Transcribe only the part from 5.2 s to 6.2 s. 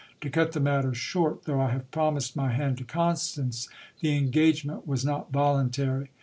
132 GIL BLAS. voluntary.